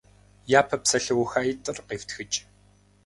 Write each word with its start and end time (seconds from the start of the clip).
Япэ 0.59 0.77
псалъэухаитӀыр 0.81 1.77
къифтхыкӀ. 1.87 2.37